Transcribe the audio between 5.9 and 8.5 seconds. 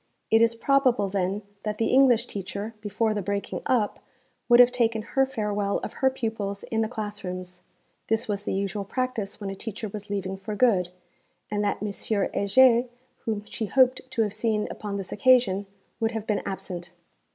her pupils in the class rooms this was